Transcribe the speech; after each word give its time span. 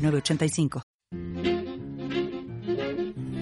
906985. 0.00 0.82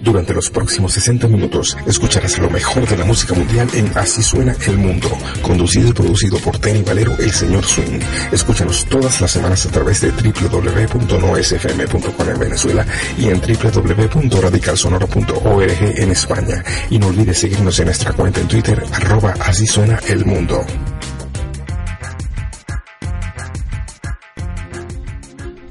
Durante 0.01 0.33
los 0.33 0.49
próximos 0.49 0.93
60 0.93 1.27
minutos 1.27 1.77
escucharás 1.85 2.39
lo 2.39 2.49
mejor 2.49 2.87
de 2.87 2.97
la 2.97 3.05
música 3.05 3.35
mundial 3.35 3.69
en 3.73 3.95
Así 3.97 4.23
suena 4.23 4.55
el 4.65 4.77
mundo, 4.77 5.09
conducido 5.41 5.89
y 5.89 5.93
producido 5.93 6.39
por 6.39 6.57
Tenny 6.57 6.83
Valero, 6.83 7.17
el 7.19 7.31
señor 7.31 7.65
Swing. 7.65 7.99
Escúchanos 8.31 8.85
todas 8.85 9.19
las 9.21 9.29
semanas 9.29 9.63
a 9.65 9.69
través 9.69 9.99
de 10.01 10.11
www.nosfm.com 10.11 12.29
en 12.29 12.39
Venezuela 12.39 12.87
y 13.17 13.27
en 13.27 13.41
www.radicalsonoro.org 13.41 15.81
en 15.81 16.11
España. 16.11 16.63
Y 16.89 16.97
no 16.97 17.07
olvides 17.07 17.39
seguirnos 17.39 17.77
en 17.79 17.85
nuestra 17.85 18.13
cuenta 18.13 18.39
en 18.39 18.47
Twitter, 18.47 18.81
arroba 18.93 19.33
Así 19.39 19.67
suena 19.67 19.99
el 20.07 20.23
mundo. 20.25 20.65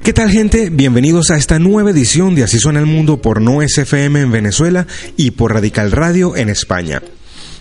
¿Qué 0.08 0.14
tal 0.14 0.30
gente? 0.30 0.70
Bienvenidos 0.70 1.30
a 1.30 1.36
esta 1.36 1.58
nueva 1.58 1.90
edición 1.90 2.34
de 2.34 2.42
Así 2.42 2.58
suena 2.58 2.80
el 2.80 2.86
mundo 2.86 3.20
por 3.20 3.42
No 3.42 3.58
SFM 3.60 4.22
en 4.22 4.30
Venezuela 4.30 4.86
y 5.18 5.32
por 5.32 5.52
Radical 5.52 5.92
Radio 5.92 6.34
en 6.34 6.48
España. 6.48 7.02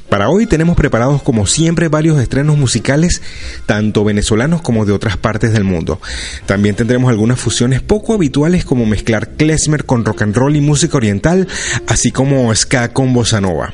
Para 0.08 0.30
hoy 0.30 0.48
tenemos 0.48 0.78
preparados 0.78 1.22
como 1.22 1.46
siempre 1.46 1.90
varios 1.90 2.22
estrenos 2.22 2.58
musicales, 2.58 3.22
tanto 3.66 4.06
venezolanos 4.06 4.62
como 4.62 4.86
de 4.86 4.94
otras 4.94 5.18
partes 5.18 5.52
del 5.52 5.66
mundo. 5.66 6.00
También 6.46 6.76
tendremos 6.76 7.10
algunas 7.10 7.38
fusiones 7.38 7.82
poco 7.82 8.14
habituales 8.14 8.64
como 8.64 8.86
mezclar 8.86 9.32
klezmer 9.32 9.84
con 9.84 10.06
rock 10.06 10.22
and 10.22 10.38
roll 10.38 10.56
y 10.56 10.62
música 10.62 10.96
oriental, 10.96 11.50
así 11.86 12.12
como 12.12 12.56
ska 12.56 12.94
con 12.94 13.14
bossa 13.14 13.42
nova. 13.42 13.74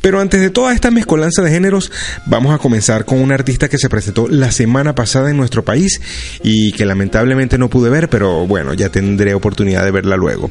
Pero 0.00 0.20
antes 0.20 0.40
de 0.40 0.50
toda 0.50 0.72
esta 0.72 0.90
mezcolanza 0.90 1.42
de 1.42 1.50
géneros, 1.50 1.90
vamos 2.26 2.54
a 2.54 2.58
comenzar 2.58 3.04
con 3.04 3.20
una 3.20 3.34
artista 3.34 3.68
que 3.68 3.78
se 3.78 3.88
presentó 3.88 4.28
la 4.28 4.52
semana 4.52 4.94
pasada 4.94 5.30
en 5.30 5.36
nuestro 5.36 5.64
país 5.64 6.00
y 6.42 6.72
que 6.72 6.84
lamentablemente 6.84 7.58
no 7.58 7.70
pude 7.70 7.90
ver, 7.90 8.08
pero 8.08 8.46
bueno, 8.46 8.74
ya 8.74 8.90
tendré 8.90 9.34
oportunidad 9.34 9.84
de 9.84 9.90
verla 9.90 10.16
luego. 10.16 10.50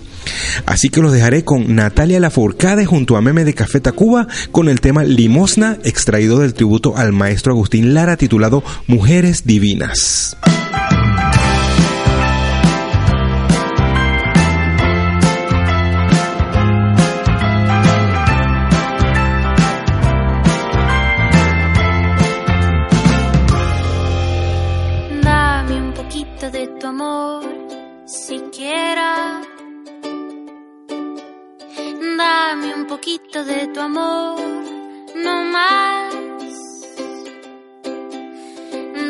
Así 0.65 0.89
que 0.89 1.01
los 1.01 1.13
dejaré 1.13 1.43
con 1.43 1.75
Natalia 1.75 2.19
Lafourcade 2.19 2.85
junto 2.85 3.17
a 3.17 3.21
Meme 3.21 3.45
de 3.45 3.53
Café 3.53 3.79
Tacuba 3.79 4.27
con 4.51 4.69
el 4.69 4.81
tema 4.81 5.03
Limosna, 5.03 5.77
extraído 5.83 6.39
del 6.39 6.53
tributo 6.53 6.97
al 6.97 7.13
maestro 7.13 7.53
Agustín 7.53 7.93
Lara 7.93 8.17
titulado 8.17 8.63
Mujeres 8.87 9.45
Divinas. 9.45 10.37
Poquito 32.87 33.43
de 33.45 33.67
tu 33.67 33.79
amor, 33.79 34.39
no 35.15 35.43
más. 35.43 36.15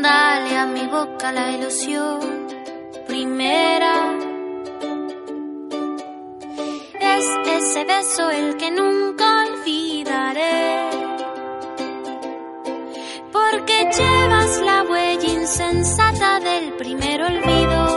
Dale 0.01 0.57
a 0.57 0.65
mi 0.65 0.85
boca 0.87 1.31
la 1.31 1.51
ilusión 1.51 2.19
primera. 3.07 3.95
Es 6.99 7.25
ese 7.57 7.85
beso 7.85 8.29
el 8.29 8.57
que 8.57 8.71
nunca 8.71 9.45
olvidaré. 9.45 10.89
Porque 13.31 13.89
llevas 13.97 14.59
la 14.61 14.83
huella 14.83 15.29
insensata 15.39 16.39
del 16.41 16.73
primer 16.73 17.21
olvido. 17.21 17.88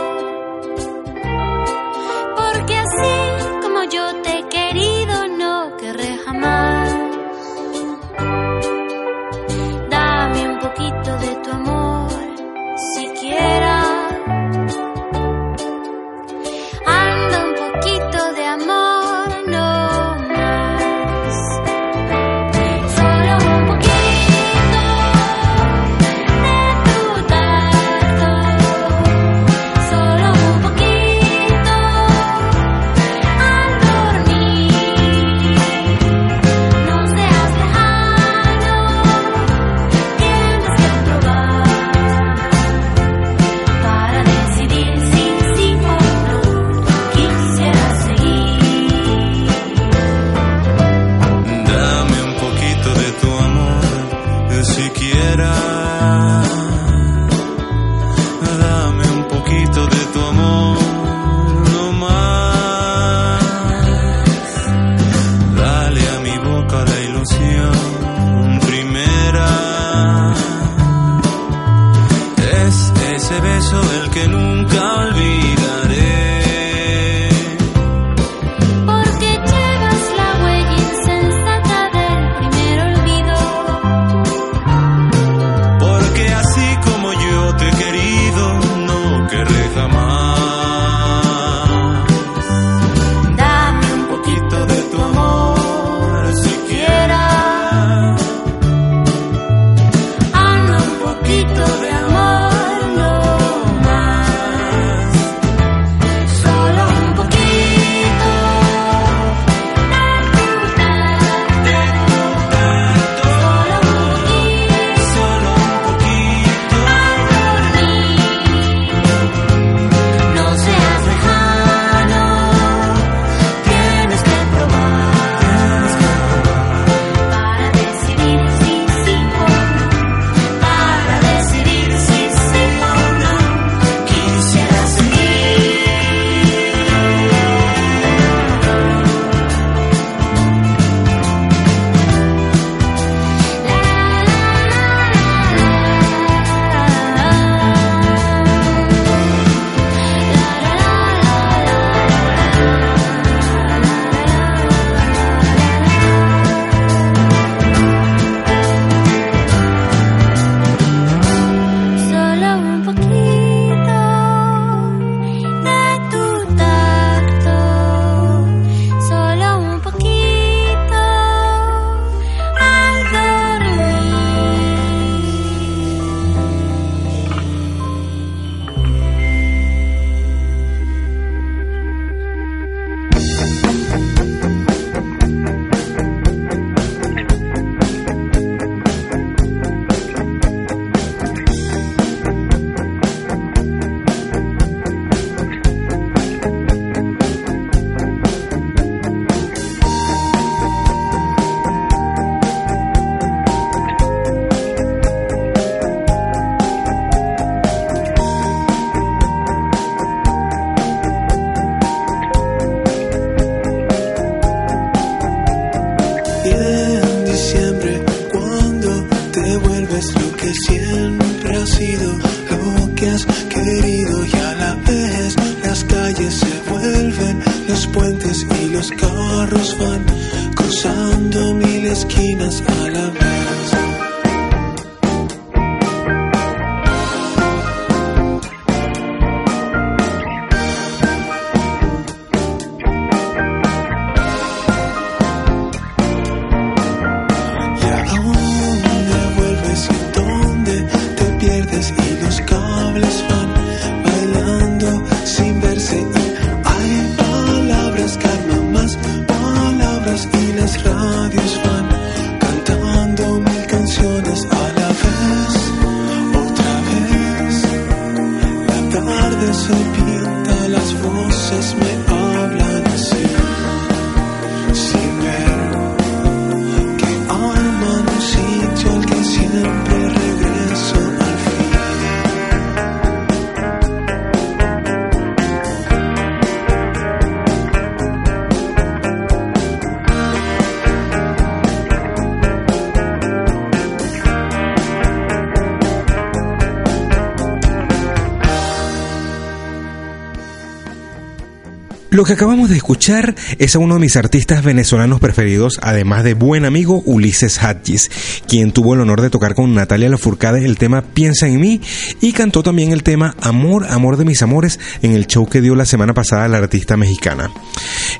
Lo 302.13 302.25
que 302.25 302.33
acabamos 302.33 302.69
de 302.69 302.75
escuchar 302.75 303.33
es 303.57 303.75
a 303.75 303.79
uno 303.79 303.95
de 303.95 303.99
mis 303.99 304.17
artistas 304.17 304.63
venezolanos 304.63 305.19
preferidos, 305.19 305.79
además 305.81 306.23
de 306.23 306.35
buen 306.35 306.63
amigo 306.63 307.01
Ulises 307.07 307.57
Hadjis, 307.63 308.11
quien 308.47 308.71
tuvo 308.71 308.93
el 308.93 309.01
honor 309.01 309.19
de 309.19 309.31
tocar 309.31 309.55
con 309.55 309.73
Natalia 309.73 310.09
Lafourcade 310.09 310.63
el 310.63 310.77
tema 310.77 311.01
Piensa 311.01 311.47
en 311.47 311.59
mí 311.59 311.81
y 312.21 312.33
cantó 312.33 312.61
también 312.61 312.91
el 312.91 313.01
tema 313.01 313.35
Amor, 313.41 313.87
amor 313.89 314.17
de 314.17 314.25
mis 314.25 314.43
amores 314.43 314.79
en 315.01 315.13
el 315.13 315.25
show 315.25 315.49
que 315.49 315.59
dio 315.59 315.73
la 315.73 315.85
semana 315.85 316.13
pasada 316.13 316.47
la 316.47 316.59
artista 316.59 316.97
mexicana. 316.97 317.49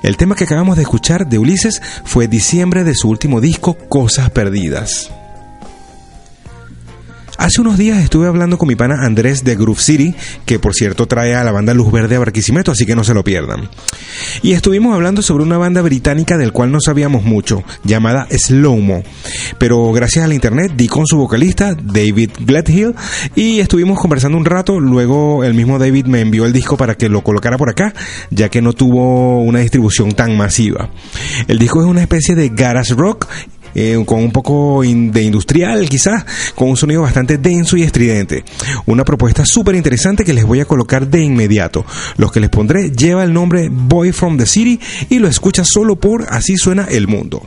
El 0.02 0.18
tema 0.18 0.34
que 0.34 0.46
acabamos 0.46 0.76
de 0.76 0.82
escuchar 0.82 1.28
de 1.28 1.38
Ulises 1.38 1.80
fue 2.04 2.28
diciembre 2.28 2.84
de 2.84 2.96
su 2.96 3.10
último 3.10 3.42
disco 3.42 3.76
Cosas 3.76 4.32
Perdidas. 4.32 5.12
Hace 7.38 7.62
unos 7.62 7.78
días 7.78 7.98
estuve 8.04 8.28
hablando 8.28 8.58
con 8.58 8.68
mi 8.68 8.76
pana 8.76 9.04
Andrés 9.04 9.44
de 9.44 9.56
Groove 9.56 9.82
City, 9.82 10.14
que 10.46 10.60
por 10.60 10.76
cierto 10.76 11.08
trae 11.08 11.34
a 11.34 11.44
la 11.44 11.52
banda 11.52 11.74
Luz 11.74 11.92
Verde 11.92 12.16
a 12.16 12.20
Barquisimeto, 12.20 12.72
así 12.72 12.86
que 12.86 12.96
no 12.96 13.04
se 13.04 13.16
lo 13.16 13.24
pierdan. 13.24 13.70
Y 14.44 14.54
estuvimos 14.54 14.94
hablando 14.94 15.24
sobre 15.24 15.44
una 15.44 15.58
banda 15.58 15.82
británica 15.82 16.38
del 16.38 16.52
cual 16.52 16.72
no 16.72 16.80
sabíamos 16.80 17.24
mucho, 17.24 17.64
llamada 17.84 18.28
Slowmo. 18.30 19.04
Pero 19.58 19.92
gracias 19.92 20.26
al 20.26 20.34
internet 20.34 20.74
di 20.76 20.88
con 20.88 21.08
su 21.08 21.18
vocalista, 21.18 21.76
David 21.76 22.32
Gledhill, 22.40 22.94
y 23.36 23.60
estuvimos 23.60 24.00
conversando 24.00 24.38
un 24.38 24.46
rato, 24.46 24.80
luego 24.80 25.44
el 25.44 25.56
mismo 25.56 25.80
David 25.80 26.06
me 26.06 26.22
envió 26.22 26.46
el 26.46 26.54
disco 26.54 26.78
para 26.78 26.96
que 26.96 27.10
lo 27.10 27.24
colocara 27.24 27.58
por 27.58 27.70
acá, 27.70 27.94
ya 28.30 28.50
que 28.50 28.62
no 28.62 28.74
tuvo 28.74 29.42
una 29.42 29.60
distribución 29.60 30.12
tan 30.12 30.38
masiva. 30.38 30.90
El 31.48 31.58
disco 31.58 31.82
es 31.82 31.88
una 31.88 32.02
especie 32.02 32.36
de 32.36 32.50
garage 32.50 32.94
rock 32.94 33.28
eh, 33.76 34.02
con 34.06 34.24
un 34.24 34.32
poco 34.32 34.82
de 34.84 35.24
industrial 35.24 35.88
quizás, 35.90 36.26
con 36.56 36.70
un 36.70 36.78
sonido 36.78 37.02
bastante 37.02 37.38
denso 37.38 37.78
y 37.78 37.84
estridente. 37.84 38.44
Una 38.86 39.04
propuesta 39.04 39.46
súper 39.46 39.76
interesante 39.76 40.24
que 40.24 40.34
les 40.34 40.46
voy 40.46 40.60
a 40.60 40.66
colocar 40.66 41.08
de 41.08 41.24
inmediato. 41.24 41.86
Los 42.18 42.32
que 42.32 42.40
les 42.40 42.50
pondré 42.50 42.92
lleva 42.92 43.24
el 43.24 43.34
nombre 43.34 43.70
Boy 43.72 44.12
from 44.12 44.38
the 44.38 44.46
City 44.46 44.80
y 45.10 45.20
lo 45.20 45.28
escucha 45.28 45.64
solo 45.64 45.96
por 45.96 46.26
Así 46.30 46.58
suena 46.58 46.86
el 46.90 47.08
mundo. 47.08 47.42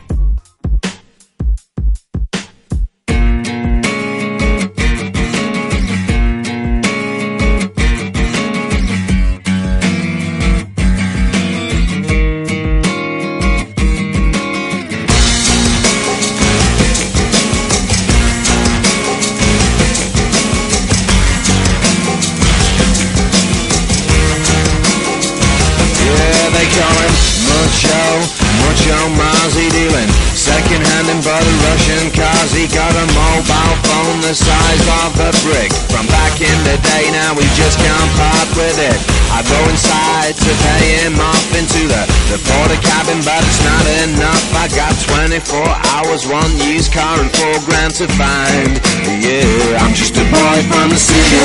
Cars. 32.47 32.55
He 32.55 32.67
got 32.69 32.95
a 32.95 33.07
mobile 33.15 33.77
phone 33.87 34.21
the 34.21 34.35
size 34.35 34.87
of 35.05 35.19
a 35.21 35.31
brick. 35.43 35.73
From 35.91 36.07
back 36.07 36.41
in 36.41 36.59
the 36.65 36.79
day, 36.83 37.11
now 37.13 37.35
we 37.35 37.45
just 37.55 37.79
can't 37.79 38.11
part 38.17 38.49
with 38.57 38.79
it. 38.79 38.99
I 39.31 39.43
go 39.43 39.59
inside 39.71 40.35
to 40.37 40.53
pay 40.63 41.05
him 41.05 41.19
off 41.21 41.47
into 41.55 41.87
the, 41.89 42.03
the 42.31 42.39
porter 42.47 42.81
cabin, 42.83 43.21
but 43.25 43.43
it's 43.43 43.63
not 43.65 43.87
enough. 44.07 44.45
I 44.55 44.69
got 44.75 44.95
24 45.01 45.67
hours, 45.97 46.27
one 46.27 46.51
used 46.59 46.93
car, 46.93 47.21
and 47.21 47.31
four 47.37 47.59
grand 47.67 47.95
to 47.97 48.07
find. 48.15 48.81
Yeah, 49.23 49.83
I'm 49.83 49.95
just 49.95 50.17
a 50.17 50.25
boy 50.25 50.59
from 50.71 50.91
the 50.91 51.01
city. 51.01 51.43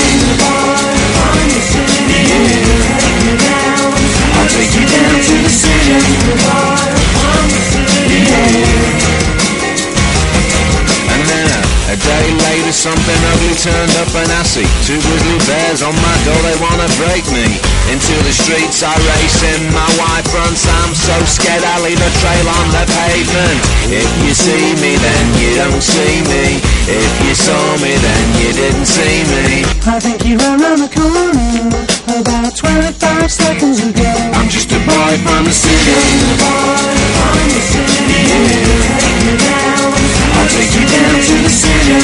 I'll 4.34 4.50
take 4.50 4.74
you 4.74 4.86
down 4.88 5.16
to 5.22 5.36
the 5.42 5.50
city. 5.50 6.61
Something 12.72 13.22
ugly 13.36 13.56
turned 13.60 13.92
up 14.00 14.08
and 14.16 14.32
I 14.32 14.44
see 14.48 14.64
two 14.88 14.96
grizzly 14.96 15.40
bears 15.44 15.84
on 15.84 15.92
my 15.92 16.16
door. 16.24 16.40
They 16.40 16.56
wanna 16.64 16.88
break 16.96 17.28
me 17.36 17.60
into 17.92 18.16
the 18.24 18.32
streets. 18.32 18.80
I 18.80 18.96
race 19.12 19.44
in 19.44 19.68
my 19.76 19.90
white 20.00 20.24
fronts. 20.32 20.64
I'm 20.64 20.96
so 20.96 21.16
scared 21.28 21.64
I 21.68 21.84
leave 21.84 22.00
a 22.00 22.12
trail 22.24 22.48
on 22.48 22.68
the 22.72 22.84
pavement. 22.88 23.60
If 23.92 24.08
you 24.24 24.32
see 24.32 24.72
me, 24.80 24.96
then 24.96 25.26
you 25.36 25.52
don't 25.60 25.84
see 25.84 26.24
me. 26.32 26.64
If 26.88 27.12
you 27.28 27.36
saw 27.36 27.60
me, 27.84 27.92
then 28.00 28.26
you 28.40 28.50
didn't 28.56 28.88
see 28.88 29.20
me. 29.28 29.68
I 29.84 30.00
think 30.00 30.24
you're 30.24 30.40
around 30.40 30.80
the 30.80 30.92
corner 30.96 31.36
about 32.08 32.56
25 32.56 33.32
seconds 33.32 33.84
ago. 33.84 34.12
I'm 34.32 34.48
just 34.48 34.72
a 34.72 34.80
boy 34.88 35.14
from 35.28 35.44
the 35.44 35.52
city. 35.52 36.72
I'll 40.36 40.48
take 40.50 40.74
you 40.76 40.86
down 40.88 41.16
to 41.28 41.36
the 41.44 41.50
city. 41.50 41.98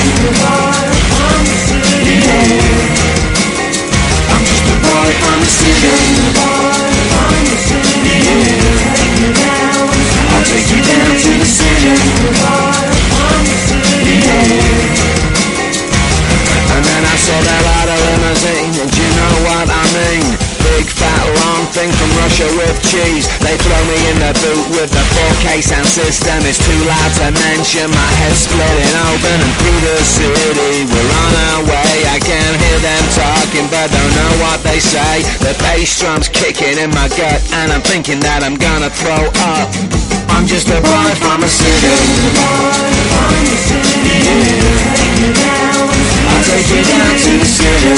I'm 4.28 4.44
just 4.46 4.66
a 4.68 4.76
boy 4.84 5.10
from 5.22 5.40
the 5.44 5.50
city. 5.50 5.92
I'll 10.34 10.46
take 10.46 10.70
you 10.74 10.82
down 10.84 11.14
to 11.24 11.32
the 11.40 11.46
city. 11.46 11.94
And 16.68 16.84
then 16.86 17.04
I 17.04 17.16
saw 17.18 17.40
that 17.42 17.64
out 17.78 17.90
of 17.90 18.00
limousine, 18.06 18.77
from 22.28 22.52
with 22.60 22.76
cheese. 22.84 23.28
They 23.40 23.56
throw 23.56 23.82
me 23.88 23.98
in 24.12 24.20
the 24.20 24.34
boot 24.44 24.68
with 24.76 24.92
the 24.92 25.00
4K 25.00 25.64
sound 25.64 25.88
system. 25.88 26.44
It's 26.44 26.60
too 26.60 26.82
loud 26.84 27.12
to 27.24 27.32
mention. 27.32 27.88
My 27.92 28.12
head's 28.20 28.44
splitting 28.44 28.96
open 29.08 29.38
and 29.40 29.54
through 29.64 29.80
the 29.80 29.98
city. 30.04 30.84
We're 30.92 31.14
on 31.24 31.34
our 31.52 31.62
way. 31.64 31.94
I 32.12 32.20
can 32.20 32.52
hear 32.60 32.80
them 32.84 33.04
talking, 33.16 33.68
but 33.72 33.88
don't 33.92 34.14
know 34.16 34.34
what 34.44 34.60
they 34.64 34.80
say. 34.80 35.24
The 35.40 35.56
bass 35.64 36.00
drum's 36.00 36.28
kicking 36.28 36.78
in 36.78 36.92
my 36.92 37.08
gut, 37.16 37.40
and 37.64 37.72
I'm 37.72 37.82
thinking 37.82 38.20
that 38.20 38.44
I'm 38.44 38.60
gonna 38.60 38.92
throw 38.92 39.24
up. 39.56 39.72
I'm 40.36 40.46
just 40.46 40.68
a 40.68 40.80
boy 40.84 41.12
from 41.24 41.44
a 41.44 41.50
city. 41.50 41.96
I'll 46.28 46.44
take 46.44 46.68
you 46.76 46.84
down 46.84 47.14
to 47.24 47.32
the 47.40 47.48
city. 47.48 47.98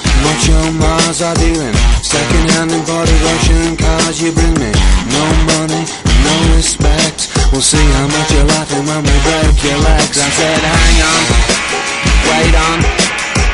Mars 1.11 1.27
are 1.27 1.35
dealing 1.43 1.75
Second-hand 2.07 2.71
imported 2.71 3.19
Russian 3.19 3.75
cars 3.75 4.23
you 4.23 4.31
bring 4.31 4.55
me. 4.55 4.71
No 5.11 5.25
money, 5.59 5.83
no 6.23 6.35
respect. 6.55 7.27
We'll 7.51 7.59
see 7.59 7.83
how 7.99 8.07
much 8.07 8.31
you're 8.31 8.47
laughing 8.47 8.87
when 8.87 9.03
we 9.03 9.15
break 9.27 9.59
your 9.59 9.75
legs. 9.91 10.15
I 10.15 10.29
said 10.39 10.55
hang 10.63 11.03
on, 11.03 11.23
wait 12.31 12.55
on. 12.55 12.79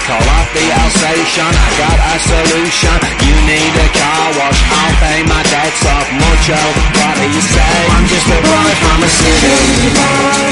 Call 0.06 0.22
off 0.38 0.54
the 0.54 0.70
Alsatian, 0.70 1.50
I 1.50 1.70
got 1.82 1.98
a 1.98 2.16
solution. 2.30 2.98
You 3.26 3.34
need 3.50 3.74
a 3.74 3.90
car 3.90 4.38
wash, 4.38 4.62
I'll 4.78 4.94
pay 5.02 5.26
my 5.26 5.42
debts 5.50 5.82
off 5.82 6.06
Mucho, 6.14 6.62
what 6.62 7.18
do 7.18 7.26
you 7.26 7.42
say? 7.42 7.74
I'm 7.90 8.06
just 8.06 8.38
a 8.38 8.38
boy 8.38 8.70
from 8.86 9.02
a 9.02 9.10
city. 9.10 9.58
Oh, 9.98 10.46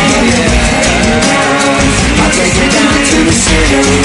oh 0.00 0.32
yeah 0.32 0.64
I'll 2.24 2.32
take 2.32 2.56
you 2.56 2.72
down 2.72 3.00
to 3.04 3.18
the 3.28 3.36
city 3.36 4.04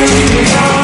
the 0.00 0.06
city 0.06 0.38
Yeah 0.44 0.77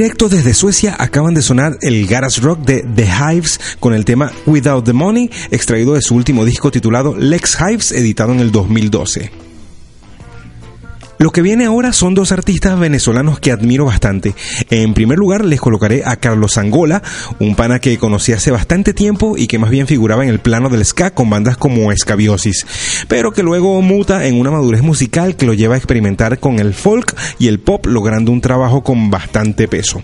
Directo 0.00 0.30
desde 0.30 0.54
Suecia 0.54 0.96
acaban 0.98 1.34
de 1.34 1.42
sonar 1.42 1.76
el 1.82 2.06
garage 2.06 2.40
rock 2.40 2.60
de 2.60 2.82
The 2.82 3.04
Hives 3.04 3.60
con 3.80 3.92
el 3.92 4.06
tema 4.06 4.32
Without 4.46 4.86
the 4.86 4.94
Money, 4.94 5.30
extraído 5.50 5.92
de 5.92 6.00
su 6.00 6.14
último 6.14 6.46
disco 6.46 6.70
titulado 6.70 7.14
Lex 7.14 7.58
Hives, 7.60 7.92
editado 7.92 8.32
en 8.32 8.40
el 8.40 8.50
2012. 8.50 9.39
Lo 11.20 11.32
que 11.32 11.42
viene 11.42 11.66
ahora 11.66 11.92
son 11.92 12.14
dos 12.14 12.32
artistas 12.32 12.80
venezolanos 12.80 13.40
que 13.40 13.52
admiro 13.52 13.84
bastante. 13.84 14.34
En 14.70 14.94
primer 14.94 15.18
lugar 15.18 15.44
les 15.44 15.60
colocaré 15.60 16.02
a 16.06 16.16
Carlos 16.16 16.56
Angola, 16.56 17.02
un 17.38 17.54
pana 17.54 17.78
que 17.78 17.98
conocí 17.98 18.32
hace 18.32 18.50
bastante 18.50 18.94
tiempo 18.94 19.36
y 19.36 19.46
que 19.46 19.58
más 19.58 19.68
bien 19.68 19.86
figuraba 19.86 20.22
en 20.22 20.30
el 20.30 20.38
plano 20.38 20.70
del 20.70 20.82
ska 20.82 21.10
con 21.10 21.28
bandas 21.28 21.58
como 21.58 21.92
Escabiosis, 21.92 22.64
pero 23.06 23.32
que 23.32 23.42
luego 23.42 23.82
muta 23.82 24.24
en 24.24 24.40
una 24.40 24.50
madurez 24.50 24.80
musical 24.80 25.36
que 25.36 25.44
lo 25.44 25.52
lleva 25.52 25.74
a 25.74 25.76
experimentar 25.76 26.38
con 26.38 26.58
el 26.58 26.72
folk 26.72 27.14
y 27.38 27.48
el 27.48 27.60
pop 27.60 27.84
logrando 27.84 28.32
un 28.32 28.40
trabajo 28.40 28.82
con 28.82 29.10
bastante 29.10 29.68
peso. 29.68 30.00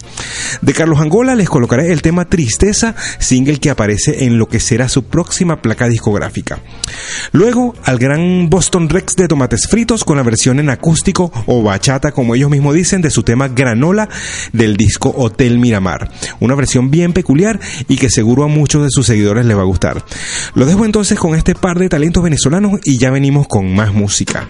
De 0.61 0.75
Carlos 0.75 1.01
Angola 1.01 1.35
les 1.35 1.49
colocaré 1.49 1.93
el 1.93 2.03
tema 2.03 2.27
Tristeza, 2.27 2.95
single 3.19 3.59
que 3.59 3.71
aparece 3.71 4.27
en 4.27 4.37
lo 4.37 4.49
que 4.49 4.61
será 4.61 4.91
su 4.91 5.05
próxima 5.05 5.63
placa 5.63 5.89
discográfica. 5.89 6.59
Luego 7.33 7.75
al 7.85 7.99
gran 7.99 8.51
Boston 8.51 8.91
Rex 8.91 9.17
de 9.17 9.29
Tomates 9.29 9.67
Fritos 9.67 10.05
con 10.05 10.19
la 10.19 10.23
versión 10.23 10.61
en 10.61 10.69
o 11.47 11.63
bachata, 11.63 12.13
como 12.13 12.35
ellos 12.35 12.51
mismos 12.51 12.75
dicen, 12.75 13.03
de 13.03 13.11
su 13.11 13.23
tema 13.23 13.49
Granola 13.49 14.09
del 14.53 14.77
disco 14.77 15.15
Hotel 15.17 15.59
Miramar. 15.59 16.11
Una 16.41 16.55
versión 16.55 16.91
bien 16.91 17.13
peculiar 17.13 17.61
y 17.89 17.97
que 17.97 18.11
seguro 18.11 18.45
a 18.45 18.49
muchos 18.49 18.83
de 18.83 18.91
sus 18.91 19.07
seguidores 19.07 19.47
les 19.47 19.57
va 19.57 19.63
a 19.63 19.67
gustar. 19.67 20.05
Lo 20.55 20.67
dejo 20.67 20.85
entonces 20.85 21.19
con 21.19 21.35
este 21.35 21.55
par 21.55 21.79
de 21.79 21.89
talentos 21.89 22.23
venezolanos 22.23 22.81
y 22.85 22.99
ya 22.99 23.11
venimos 23.11 23.47
con 23.49 23.75
más 23.75 23.93
música. 23.93 24.49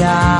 Yeah. 0.00 0.39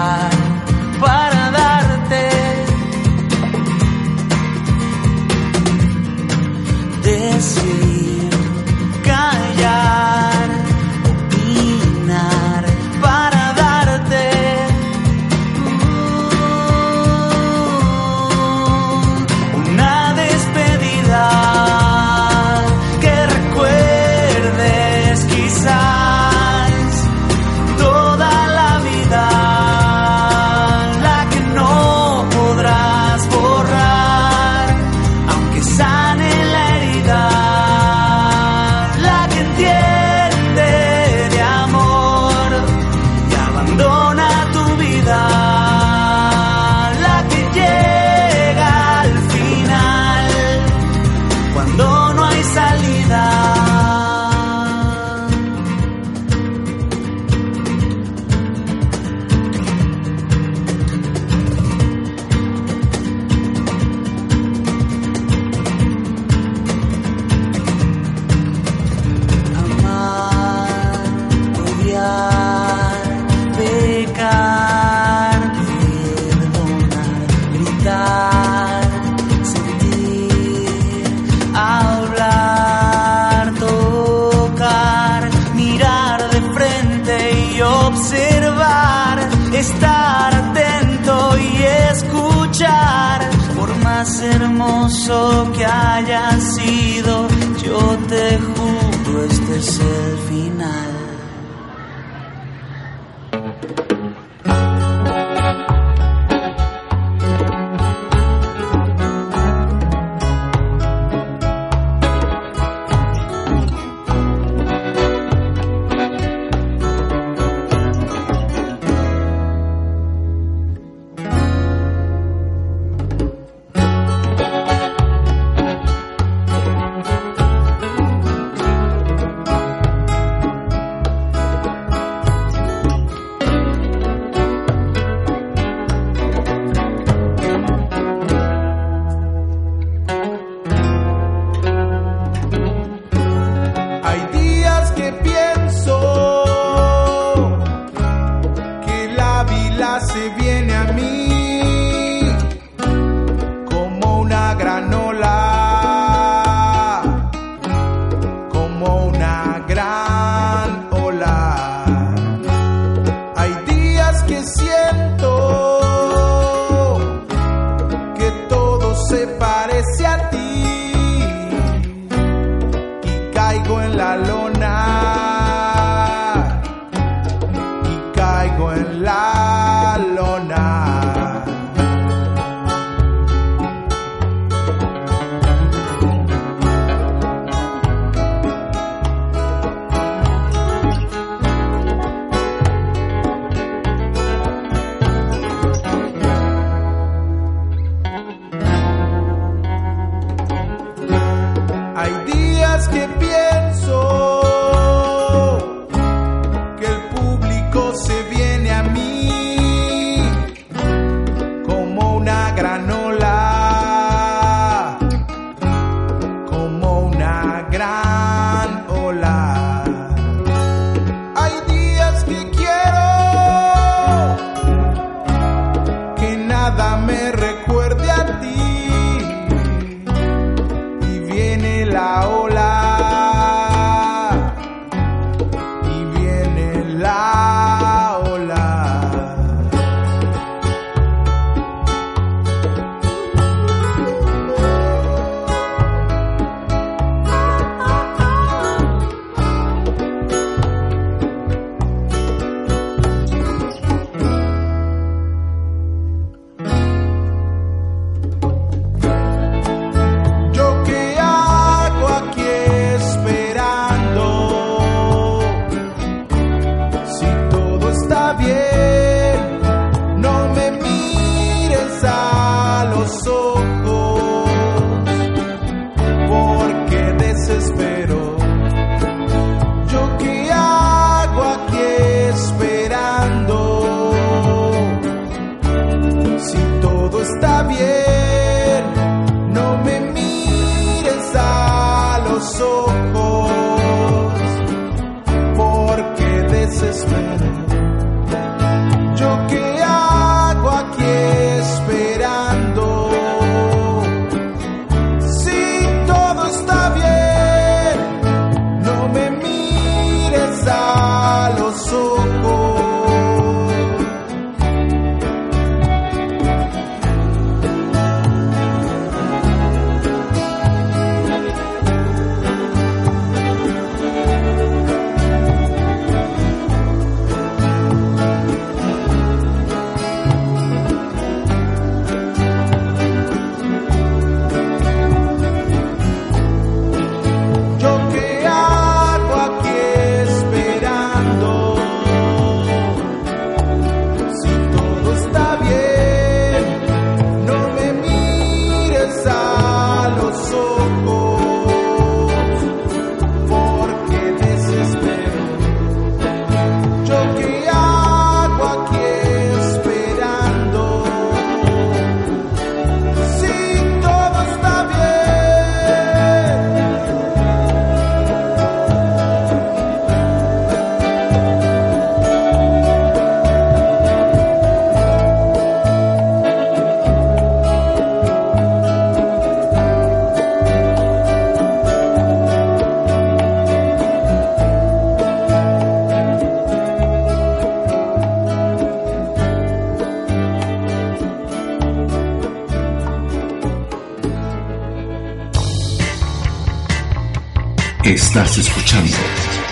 Estás 398.30 398.58
escuchando. 398.58 399.16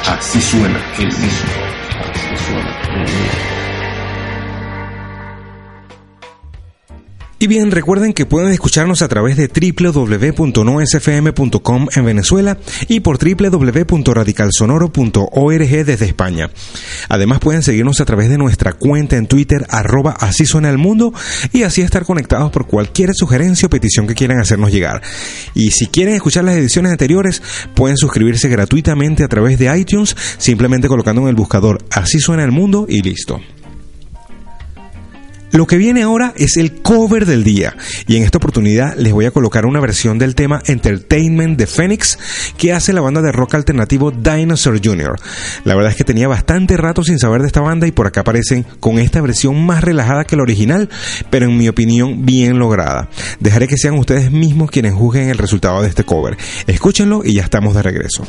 Así 0.09 0.41
suena 0.41 0.83
el 0.99 1.05
mundo. 1.05 1.29
Así 2.11 2.37
suena 2.45 2.83
el 2.83 2.99
mundo. 2.99 3.59
Y 7.41 7.47
bien, 7.47 7.71
recuerden 7.71 8.13
que 8.13 8.27
pueden 8.27 8.51
escucharnos 8.51 9.01
a 9.01 9.07
través 9.07 9.37
de 9.37 9.47
www.nosfm.com 9.47 11.87
en 11.95 12.05
Venezuela 12.05 12.59
y 12.89 12.99
por 12.99 13.19
www.radicalsonoro.org 13.19 15.85
desde 15.85 16.05
España. 16.05 16.51
Además 17.09 17.41
pueden 17.41 17.63
seguirnos 17.63 18.01
a 18.01 18.05
través 18.05 18.29
de 18.29 18.39
nuestra 18.39 18.73
cuenta 18.73 19.17
en 19.17 19.27
Twitter 19.27 19.67
arroba 19.69 20.13
así 20.19 20.47
suena 20.47 20.71
el 20.71 20.79
mundo 20.79 21.13
y 21.53 21.63
así 21.63 21.83
estar 21.83 22.05
conectados 22.05 22.51
por 22.51 22.67
cualquier 22.67 23.15
sugerencia 23.15 23.67
o 23.67 23.71
petición 23.71 24.07
que 24.07 24.15
quieran 24.15 24.41
hacernos 24.41 24.73
llegar. 24.73 25.03
Y 25.55 25.71
si 25.71 25.87
quieren 25.87 26.15
escuchar 26.15 26.45
las 26.45 26.57
ediciones 26.57 26.93
anteriores, 26.93 27.43
pueden 27.75 27.97
suscribirse 27.97 28.49
gratuitamente 28.49 29.25
a 29.25 29.29
través 29.29 29.59
de 29.59 29.77
iTunes 29.79 30.17
simplemente 30.39 30.89
colocando 30.89 31.23
en 31.23 31.29
el 31.29 31.35
buscador 31.35 31.85
así 31.91 32.19
suena 32.21 32.45
el 32.45 32.53
mundo 32.53 32.87
y 32.89 33.03
listo. 33.03 33.41
Lo 35.53 35.67
que 35.67 35.77
viene 35.77 36.03
ahora 36.03 36.35
es 36.37 36.57
el 36.57 36.83
cover 36.83 37.25
del 37.25 37.43
día 37.43 37.75
y 38.07 38.17
en 38.17 38.23
esta 38.23 38.39
oportunidad 38.39 38.97
les 38.97 39.13
voy 39.13 39.25
a 39.25 39.31
colocar 39.31 39.67
una 39.67 39.81
versión 39.81 40.19
del 40.19 40.35
tema 40.35 40.63
Entertainment 40.67 41.59
de 41.59 41.67
Phoenix 41.67 42.19
que 42.57 42.73
hace 42.73 42.93
la 42.93 43.01
banda 43.01 43.23
de 43.23 43.33
rock 43.33 43.55
alternativo 43.55 44.11
Dinosaur 44.11 44.81
Jr. 44.85 45.17
La 45.65 45.75
verdad 45.75 45.93
es 45.93 45.97
que 45.97 46.05
tenía 46.05 46.29
bastante 46.29 46.77
rato 46.77 47.03
sin 47.03 47.19
saber 47.19 47.41
de 47.41 47.47
esta 47.47 47.61
banda 47.61 47.87
y 47.87 47.93
por 47.93 48.07
acá 48.07 48.21
aparecen 48.21 48.67
con 48.81 48.99
esta 48.99 49.21
versión 49.21 49.65
más 49.65 49.83
relajada 49.83 50.25
que 50.25 50.37
la 50.37 50.43
original, 50.43 50.91
pero 51.31 51.47
en 51.47 51.57
mi 51.57 51.69
opinión 51.69 52.27
bien 52.27 52.59
lograda. 52.59 53.09
Dejaré 53.41 53.69
que 53.69 53.79
sean 53.79 53.99
ustedes 53.99 54.31
mismos 54.31 54.71
quienes 54.71 54.95
juzguen 54.95 55.29
el 55.31 55.39
resultado 55.39 55.83
de 55.83 55.89
este 55.89 56.05
cover. 56.05 56.37
Escúchenlo 56.67 57.23
y 57.25 57.35
ya 57.35 57.43
estamos 57.43 57.75
de 57.75 57.83
regreso. 57.83 58.27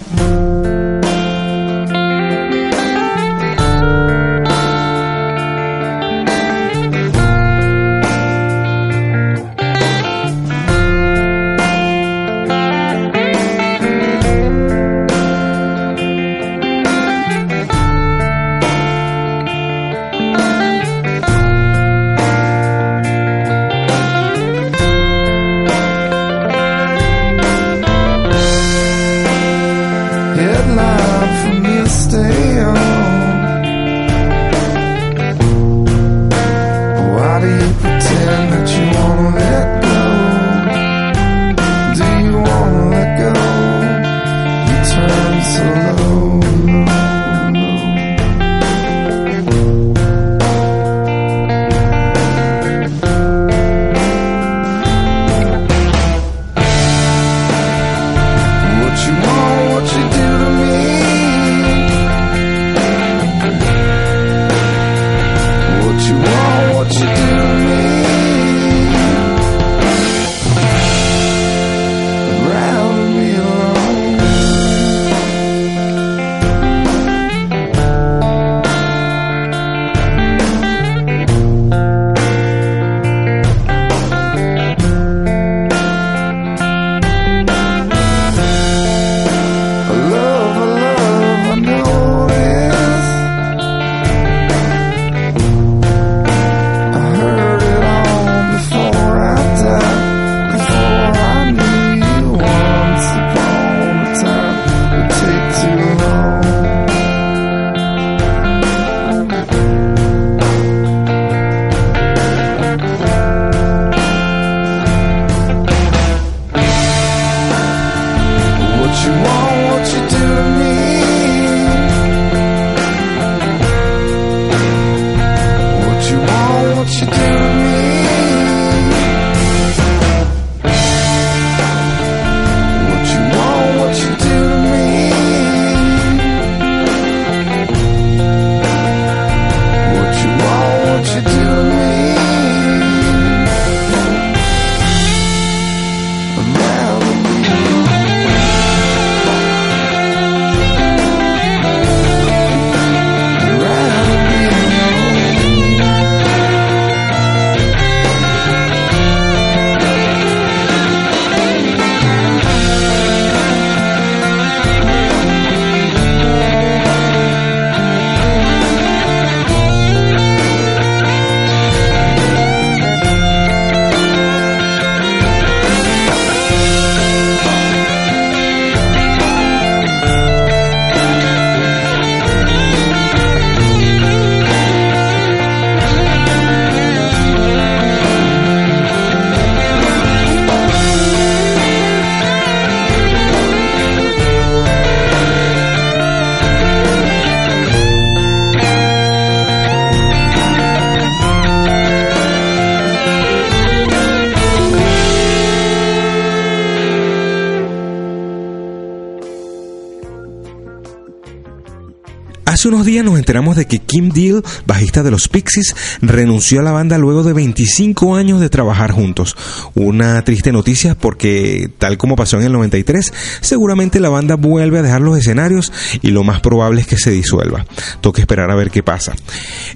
Kim 213.90 214.10
Deal, 214.10 214.44
bajista 214.68 215.02
de 215.02 215.10
los 215.10 215.28
Pixies, 215.28 215.76
renunció 216.02 216.60
a 216.60 216.64
la 216.64 216.72
banda 216.72 217.00
luego 217.00 217.24
de 217.24 217.34
25 217.34 218.16
años 218.16 218.40
de 218.40 218.50
trabajar 218.50 218.92
juntos. 218.92 219.36
Una 219.74 220.24
triste 220.24 220.52
noticia 220.52 220.94
porque, 220.94 221.72
tal 221.80 221.98
como 221.98 222.16
pasó 222.16 222.38
en 222.38 222.46
el 222.46 222.52
93, 222.52 223.12
seguramente 223.42 224.00
la 224.00 224.10
banda 224.10 224.36
vuelve 224.36 224.78
a 224.78 224.84
dejar 224.84 225.02
los 225.02 225.18
escenarios 225.18 225.74
y 226.04 226.12
lo 226.12 226.24
más 226.24 226.40
probable 226.40 226.82
es 226.82 226.88
que 226.88 226.98
se 226.98 227.10
disuelva. 227.10 227.66
Toca 228.00 228.22
esperar 228.22 228.52
a 228.52 228.56
ver 228.56 228.70
qué 228.70 228.84
pasa. 228.84 229.16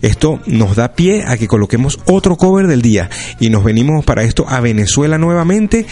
Esto 0.04 0.40
nos 0.46 0.76
da 0.76 0.94
pie 0.94 1.24
a 1.26 1.36
que 1.38 1.48
coloquemos 1.48 2.00
otro 2.06 2.36
cover 2.36 2.68
del 2.68 2.84
día 2.84 3.10
y 3.40 3.50
nos 3.50 3.64
venimos 3.64 4.06
para 4.06 4.22
esto 4.22 4.46
a 4.48 4.60
Venezuela 4.60 5.18
nuevamente 5.18 5.88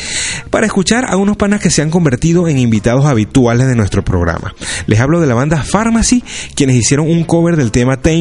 para 0.51 0.67
escuchar 0.67 1.05
a 1.09 1.17
unos 1.17 1.37
panas 1.37 1.59
que 1.59 1.71
se 1.71 1.81
han 1.81 1.89
convertido 1.89 2.47
en 2.47 2.59
invitados 2.59 3.05
habituales 3.05 3.67
de 3.67 3.75
nuestro 3.75 4.03
programa. 4.03 4.53
Les 4.85 4.99
hablo 4.99 5.19
de 5.19 5.25
la 5.25 5.33
banda 5.33 5.63
Pharmacy, 5.63 6.23
quienes 6.53 6.75
hicieron 6.75 7.09
un 7.09 7.23
cover 7.23 7.57
del 7.57 7.71
tema 7.71 7.97
Tame 7.97 8.20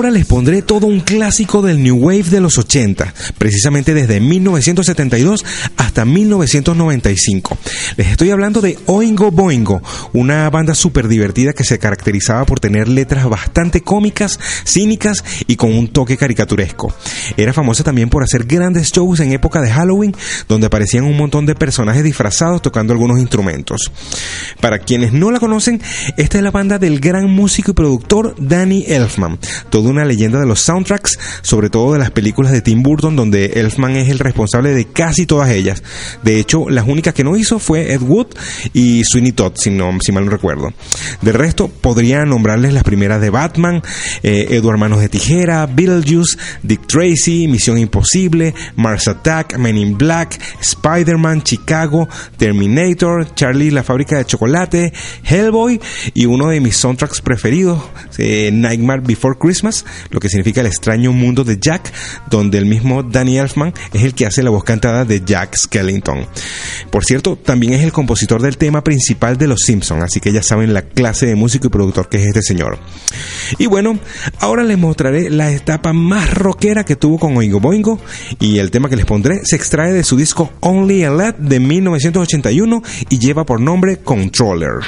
Ahora 0.00 0.12
les 0.12 0.24
pondré 0.24 0.62
todo 0.62 0.86
un 0.86 1.00
clásico 1.00 1.60
del 1.60 1.82
New 1.82 1.94
Wave 1.98 2.30
de 2.30 2.40
los 2.40 2.56
80, 2.56 3.12
precisamente 3.36 3.92
desde 3.92 4.18
1972 4.18 5.44
hasta 5.76 6.06
1995. 6.06 7.58
Les 7.98 8.06
estoy 8.06 8.30
hablando 8.30 8.62
de 8.62 8.78
Oingo 8.86 9.30
Boingo, 9.30 9.82
una 10.14 10.48
banda 10.48 10.74
súper 10.74 11.06
divertida 11.06 11.52
que 11.52 11.64
se 11.64 11.78
caracterizaba 11.78 12.46
por 12.46 12.60
tener 12.60 12.88
letras 12.88 13.28
bastante 13.28 13.82
cómicas, 13.82 14.40
cínicas 14.64 15.22
y 15.46 15.56
con 15.56 15.74
un 15.74 15.88
toque 15.88 16.16
caricaturesco. 16.16 16.94
Era 17.36 17.52
famosa 17.52 17.84
también 17.84 18.08
por 18.08 18.22
hacer 18.22 18.46
grandes 18.46 18.90
shows 18.92 19.20
en 19.20 19.32
época 19.32 19.60
de 19.60 19.70
Halloween, 19.70 20.16
donde 20.48 20.68
aparecían 20.68 21.04
un 21.04 21.18
montón 21.18 21.44
de 21.44 21.54
personajes 21.54 22.02
disfrazados 22.02 22.62
tocando 22.62 22.94
algunos 22.94 23.20
instrumentos. 23.20 23.92
Para 24.62 24.78
quienes 24.78 25.12
no 25.12 25.30
la 25.30 25.40
conocen, 25.40 25.82
esta 26.16 26.38
es 26.38 26.42
la 26.42 26.50
banda 26.50 26.78
del 26.78 27.00
gran 27.00 27.28
músico 27.28 27.72
y 27.72 27.74
productor 27.74 28.34
Danny 28.38 28.86
Elfman, 28.88 29.38
toda 29.68 29.89
una 29.90 30.04
leyenda 30.04 30.40
de 30.40 30.46
los 30.46 30.60
soundtracks, 30.60 31.18
sobre 31.42 31.70
todo 31.70 31.92
de 31.92 31.98
las 31.98 32.10
películas 32.10 32.52
de 32.52 32.60
Tim 32.60 32.82
Burton, 32.82 33.16
donde 33.16 33.46
Elfman 33.56 33.96
es 33.96 34.08
el 34.08 34.18
responsable 34.18 34.72
de 34.72 34.86
casi 34.86 35.26
todas 35.26 35.50
ellas. 35.50 35.82
De 36.22 36.38
hecho, 36.38 36.68
las 36.68 36.86
únicas 36.86 37.14
que 37.14 37.24
no 37.24 37.36
hizo 37.36 37.58
fue 37.58 37.92
Ed 37.92 38.02
Wood 38.02 38.28
y 38.72 39.02
Sweeney 39.04 39.32
Todd, 39.32 39.52
si, 39.56 39.70
no, 39.70 39.98
si 40.00 40.12
mal 40.12 40.24
no 40.24 40.30
recuerdo. 40.30 40.72
De 41.22 41.32
resto, 41.32 41.68
podría 41.68 42.24
nombrarles 42.24 42.72
las 42.72 42.84
primeras 42.84 43.20
de 43.20 43.30
Batman, 43.30 43.82
eh, 44.22 44.46
Edward 44.50 44.78
Manos 44.78 45.00
de 45.00 45.08
Tijera, 45.08 45.66
Beetlejuice, 45.66 46.38
Dick 46.62 46.86
Tracy, 46.86 47.48
Misión 47.48 47.78
Imposible, 47.78 48.54
Mars 48.76 49.08
Attack, 49.08 49.58
Men 49.58 49.78
in 49.78 49.96
Black, 49.96 50.40
Spider-Man, 50.60 51.42
Chicago, 51.42 52.08
Terminator, 52.36 53.34
Charlie 53.34 53.70
la 53.70 53.82
fábrica 53.82 54.16
de 54.16 54.24
chocolate, 54.24 54.92
Hellboy 55.24 55.80
y 56.14 56.26
uno 56.26 56.48
de 56.48 56.60
mis 56.60 56.76
soundtracks 56.76 57.20
preferidos, 57.20 57.82
eh, 58.18 58.50
Nightmare 58.52 59.02
Before 59.02 59.36
Christmas, 59.38 59.79
lo 60.10 60.20
que 60.20 60.28
significa 60.28 60.60
el 60.60 60.66
extraño 60.66 61.12
mundo 61.12 61.44
de 61.44 61.58
Jack, 61.60 61.92
donde 62.30 62.58
el 62.58 62.66
mismo 62.66 63.02
Danny 63.02 63.38
Elfman 63.38 63.72
es 63.92 64.02
el 64.02 64.14
que 64.14 64.26
hace 64.26 64.42
la 64.42 64.50
voz 64.50 64.64
cantada 64.64 65.04
de 65.04 65.22
Jack 65.24 65.56
Skellington. 65.56 66.26
Por 66.90 67.04
cierto, 67.04 67.36
también 67.36 67.72
es 67.72 67.82
el 67.82 67.92
compositor 67.92 68.42
del 68.42 68.56
tema 68.56 68.82
principal 68.82 69.36
de 69.36 69.46
Los 69.46 69.60
Simpsons, 69.62 70.02
así 70.02 70.20
que 70.20 70.32
ya 70.32 70.42
saben 70.42 70.74
la 70.74 70.82
clase 70.82 71.26
de 71.26 71.34
músico 71.34 71.66
y 71.66 71.70
productor 71.70 72.08
que 72.08 72.18
es 72.18 72.26
este 72.26 72.42
señor. 72.42 72.78
Y 73.58 73.66
bueno, 73.66 73.98
ahora 74.38 74.62
les 74.62 74.78
mostraré 74.78 75.30
la 75.30 75.50
etapa 75.50 75.92
más 75.92 76.32
rockera 76.34 76.84
que 76.84 76.96
tuvo 76.96 77.18
con 77.18 77.36
Oingo 77.36 77.60
Boingo 77.60 78.00
y 78.38 78.58
el 78.58 78.70
tema 78.70 78.88
que 78.88 78.96
les 78.96 79.06
pondré 79.06 79.40
se 79.44 79.56
extrae 79.56 79.92
de 79.92 80.04
su 80.04 80.16
disco 80.16 80.50
Only 80.60 81.04
a 81.04 81.10
Lad 81.10 81.34
de 81.34 81.60
1981 81.60 82.82
y 83.08 83.18
lleva 83.18 83.44
por 83.44 83.60
nombre 83.60 83.98
Controller. 83.98 84.80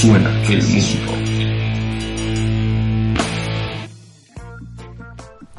Suena 0.00 0.30
el 0.48 0.62
mundo. 0.62 1.20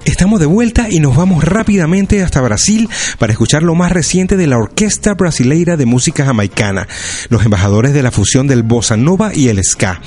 Estamos 0.04 0.40
de 0.40 0.48
vuelta 0.48 0.88
y 0.90 1.00
nos 1.00 1.16
vamos 1.16 1.44
rápidamente 1.44 2.24
hasta 2.24 2.42
Brasil 2.42 2.90
para 3.20 3.34
escuchar 3.34 3.62
lo 3.62 3.76
más 3.76 3.92
reciente 3.92 4.38
de 4.38 4.48
la 4.48 4.58
Orquesta 4.58 5.14
Brasileira 5.14 5.78
de 5.78 5.86
Música 5.86 6.26
Jamaicana, 6.26 6.88
los 7.30 7.46
embajadores 7.46 7.94
de 7.94 8.02
la 8.02 8.10
fusión 8.10 8.48
del 8.48 8.64
bossa 8.64 8.98
nova 8.98 9.32
y 9.34 9.50
el 9.50 9.64
ska. 9.64 10.02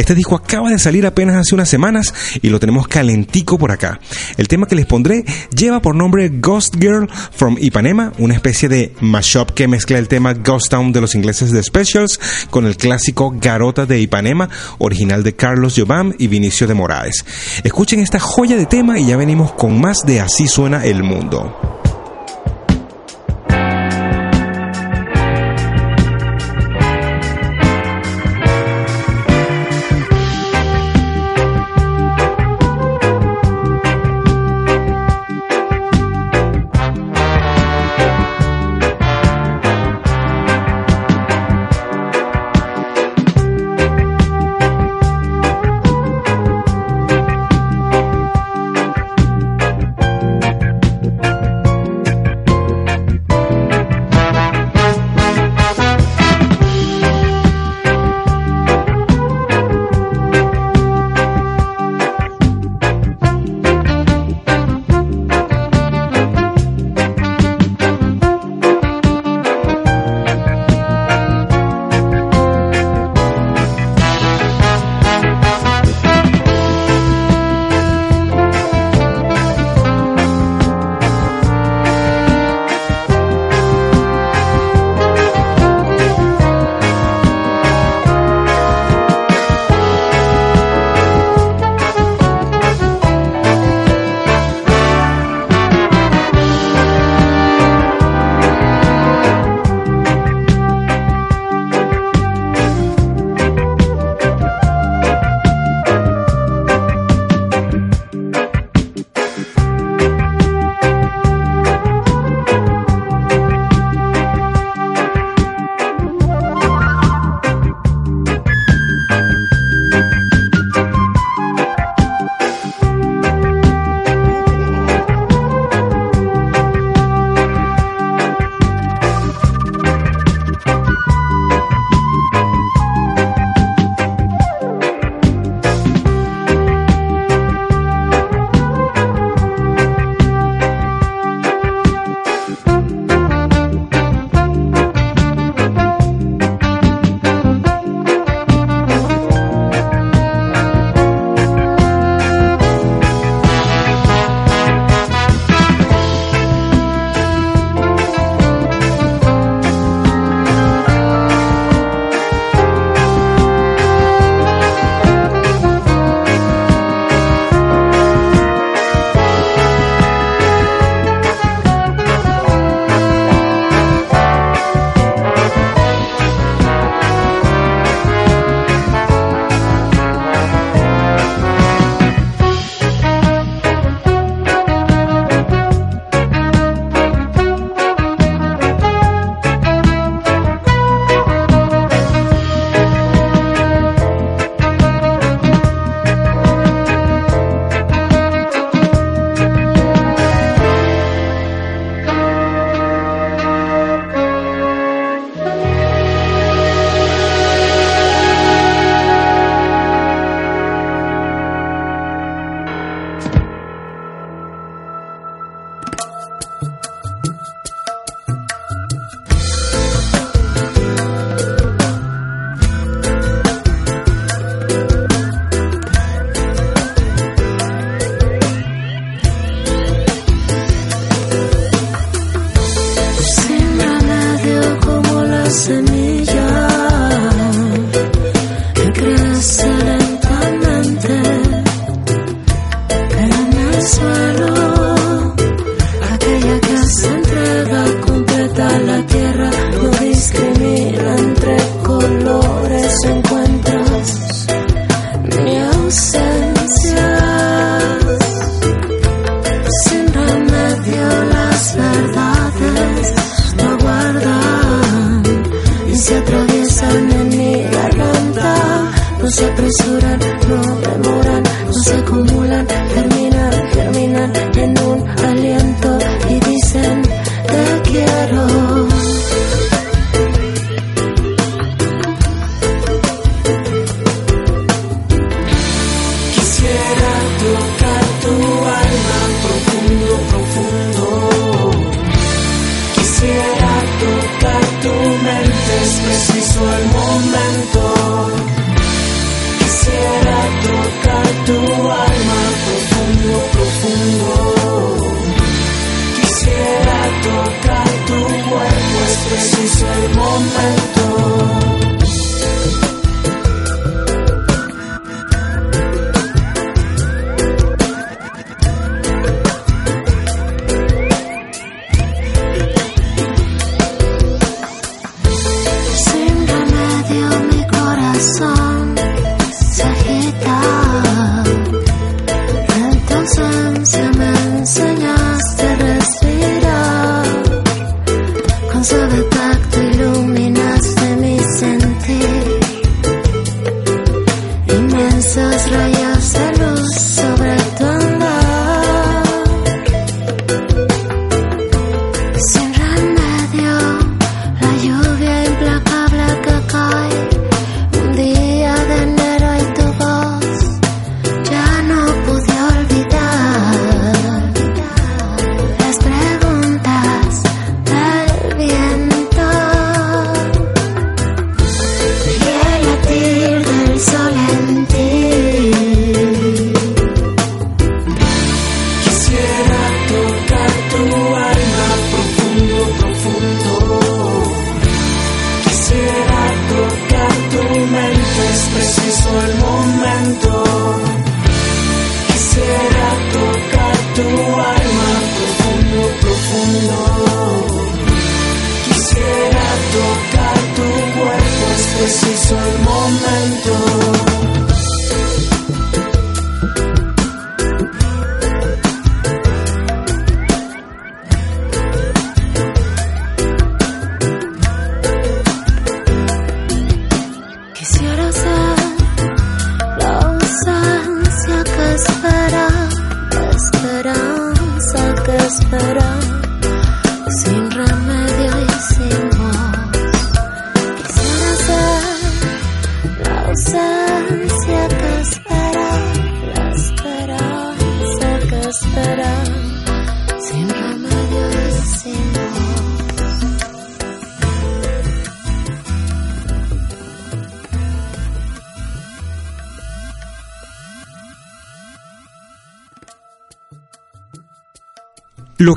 Este 0.00 0.14
disco 0.14 0.34
acaba 0.34 0.70
de 0.70 0.78
salir 0.78 1.04
apenas 1.04 1.36
hace 1.36 1.54
unas 1.54 1.68
semanas 1.68 2.14
y 2.40 2.48
lo 2.48 2.58
tenemos 2.58 2.88
calentico 2.88 3.58
por 3.58 3.70
acá. 3.70 4.00
El 4.38 4.48
tema 4.48 4.66
que 4.66 4.74
les 4.74 4.86
pondré 4.86 5.26
lleva 5.54 5.82
por 5.82 5.94
nombre 5.94 6.30
Ghost 6.30 6.76
Girl 6.80 7.06
from 7.32 7.58
Ipanema, 7.60 8.10
una 8.16 8.32
especie 8.32 8.70
de 8.70 8.94
mashup 9.02 9.50
que 9.50 9.68
mezcla 9.68 9.98
el 9.98 10.08
tema 10.08 10.32
Ghost 10.32 10.70
Town 10.70 10.90
de 10.92 11.02
los 11.02 11.14
ingleses 11.14 11.52
de 11.52 11.62
Specials 11.62 12.18
con 12.48 12.64
el 12.64 12.78
clásico 12.78 13.34
Garota 13.38 13.84
de 13.84 14.00
Ipanema, 14.00 14.48
original 14.78 15.22
de 15.22 15.36
Carlos 15.36 15.74
Jobam 15.76 16.14
y 16.18 16.28
Vinicio 16.28 16.66
de 16.66 16.72
Moraes. 16.72 17.22
Escuchen 17.62 18.00
esta 18.00 18.18
joya 18.18 18.56
de 18.56 18.64
tema 18.64 18.98
y 18.98 19.04
ya 19.04 19.18
venimos 19.18 19.52
con 19.52 19.82
más 19.82 19.98
de 20.06 20.20
Así 20.22 20.48
suena 20.48 20.82
el 20.82 21.02
mundo. 21.02 21.79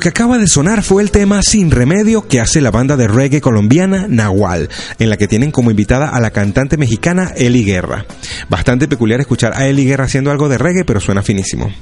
Que 0.04 0.10
acaba 0.10 0.36
de 0.36 0.46
sonar 0.46 0.82
fue 0.82 1.02
el 1.02 1.10
tema 1.10 1.40
Sin 1.40 1.70
Remedio 1.70 2.28
que 2.28 2.38
hace 2.38 2.60
la 2.60 2.70
banda 2.70 2.94
de 2.94 3.08
reggae 3.08 3.40
colombiana 3.40 4.04
Nahual, 4.06 4.68
en 4.98 5.08
la 5.08 5.16
que 5.16 5.26
tienen 5.26 5.50
como 5.50 5.70
invitada 5.70 6.10
a 6.10 6.20
la 6.20 6.30
cantante 6.30 6.76
mexicana 6.76 7.32
Eli 7.34 7.64
Guerra. 7.64 8.04
Bastante 8.50 8.86
peculiar 8.86 9.20
escuchar 9.20 9.54
a 9.56 9.66
Eli 9.66 9.86
Guerra 9.86 10.04
haciendo 10.04 10.30
algo 10.30 10.50
de 10.50 10.58
reggae, 10.58 10.84
pero 10.84 11.00
suena 11.00 11.22
finísimo. 11.22 11.72